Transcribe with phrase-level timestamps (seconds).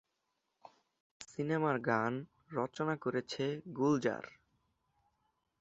[1.27, 2.13] সিনেমার গান
[2.51, 3.43] রচনা করেছে
[3.77, 4.25] গুলজার।